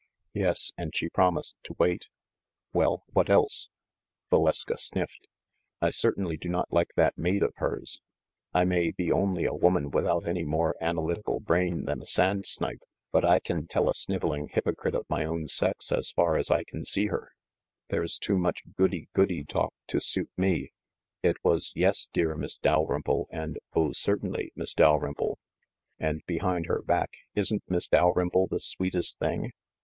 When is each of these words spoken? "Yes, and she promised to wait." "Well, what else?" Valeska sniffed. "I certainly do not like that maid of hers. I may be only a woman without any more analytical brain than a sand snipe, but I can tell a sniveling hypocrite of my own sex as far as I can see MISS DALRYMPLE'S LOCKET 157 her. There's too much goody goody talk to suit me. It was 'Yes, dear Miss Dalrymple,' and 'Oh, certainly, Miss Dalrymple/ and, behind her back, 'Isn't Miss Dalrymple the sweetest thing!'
"Yes, 0.33 0.71
and 0.79 0.91
she 0.95 1.09
promised 1.09 1.57
to 1.65 1.75
wait." 1.77 2.07
"Well, 2.73 3.03
what 3.13 3.29
else?" 3.29 3.69
Valeska 4.31 4.79
sniffed. 4.79 5.27
"I 5.79 5.91
certainly 5.91 6.37
do 6.37 6.49
not 6.49 6.73
like 6.73 6.93
that 6.95 7.19
maid 7.19 7.43
of 7.43 7.53
hers. 7.57 8.01
I 8.51 8.65
may 8.65 8.89
be 8.89 9.11
only 9.11 9.45
a 9.45 9.53
woman 9.53 9.91
without 9.91 10.27
any 10.27 10.43
more 10.43 10.75
analytical 10.81 11.39
brain 11.39 11.85
than 11.85 12.01
a 12.01 12.07
sand 12.07 12.47
snipe, 12.47 12.79
but 13.11 13.23
I 13.23 13.39
can 13.41 13.67
tell 13.67 13.87
a 13.91 13.93
sniveling 13.93 14.47
hypocrite 14.47 14.95
of 14.95 15.05
my 15.07 15.23
own 15.23 15.47
sex 15.47 15.91
as 15.91 16.09
far 16.09 16.35
as 16.35 16.49
I 16.49 16.63
can 16.63 16.83
see 16.83 17.05
MISS 17.05 17.09
DALRYMPLE'S 17.11 17.37
LOCKET 17.37 17.91
157 17.91 17.91
her. 17.91 17.91
There's 17.91 18.17
too 18.17 18.37
much 18.39 18.63
goody 18.75 19.09
goody 19.13 19.43
talk 19.45 19.75
to 19.89 19.99
suit 20.01 20.31
me. 20.35 20.71
It 21.21 21.37
was 21.43 21.71
'Yes, 21.75 22.07
dear 22.11 22.33
Miss 22.33 22.55
Dalrymple,' 22.57 23.27
and 23.29 23.59
'Oh, 23.75 23.91
certainly, 23.91 24.51
Miss 24.55 24.73
Dalrymple/ 24.73 25.37
and, 25.99 26.25
behind 26.25 26.65
her 26.65 26.81
back, 26.81 27.11
'Isn't 27.35 27.61
Miss 27.69 27.87
Dalrymple 27.87 28.47
the 28.47 28.59
sweetest 28.59 29.19
thing!' 29.19 29.53